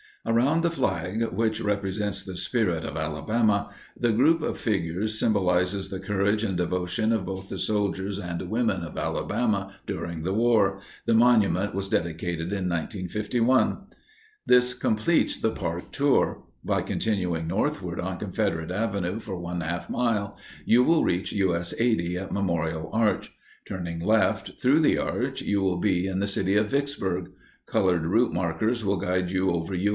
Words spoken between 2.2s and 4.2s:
the spirit of Alabama—the